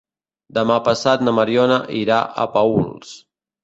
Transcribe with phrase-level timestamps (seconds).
[0.57, 3.19] Demà passat na Mariona irà a Paüls.